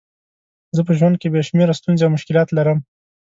زه 0.75 0.81
په 0.87 0.91
ژوند 0.97 1.15
کې 1.21 1.27
بې 1.33 1.41
شمېره 1.47 1.73
ستونزې 1.79 2.03
او 2.05 2.11
مشکلات 2.15 2.49
لرم. 2.57 2.79